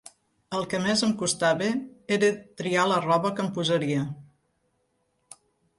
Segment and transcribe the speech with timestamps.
[0.59, 1.67] El que més em costava
[2.17, 2.31] era
[2.63, 4.09] triar la roba que em posaria.